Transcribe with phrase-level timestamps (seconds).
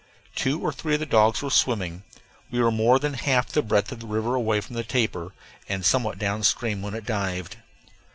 [0.33, 2.01] Two or three of the dogs were swimming.
[2.49, 5.29] We were more than half the breadth of the river away from the tapir,
[5.69, 7.57] and somewhat down stream, when it dived.